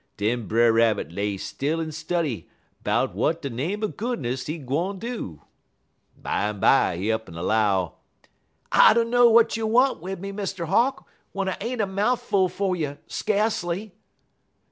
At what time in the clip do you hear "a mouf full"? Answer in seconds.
11.81-12.49